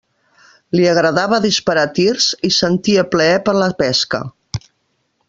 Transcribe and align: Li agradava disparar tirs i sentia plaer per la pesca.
Li 0.77 0.87
agradava 0.93 1.39
disparar 1.43 1.83
tirs 1.99 2.29
i 2.51 2.53
sentia 2.57 3.07
plaer 3.13 3.37
per 3.51 3.55
la 3.65 3.69
pesca. 3.83 4.23